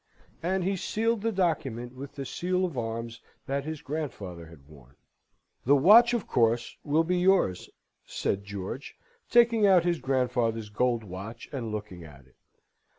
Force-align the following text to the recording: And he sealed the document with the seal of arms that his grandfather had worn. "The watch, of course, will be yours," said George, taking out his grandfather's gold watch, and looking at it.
And 0.41 0.63
he 0.63 0.75
sealed 0.77 1.21
the 1.21 1.31
document 1.31 1.93
with 1.93 2.15
the 2.15 2.25
seal 2.25 2.65
of 2.65 2.75
arms 2.75 3.21
that 3.45 3.65
his 3.65 3.83
grandfather 3.83 4.47
had 4.47 4.67
worn. 4.67 4.95
"The 5.63 5.75
watch, 5.75 6.15
of 6.15 6.25
course, 6.25 6.75
will 6.83 7.03
be 7.03 7.19
yours," 7.19 7.69
said 8.03 8.43
George, 8.43 8.95
taking 9.29 9.67
out 9.67 9.83
his 9.85 9.99
grandfather's 9.99 10.69
gold 10.69 11.03
watch, 11.03 11.47
and 11.51 11.71
looking 11.71 12.03
at 12.03 12.25
it. 12.25 12.35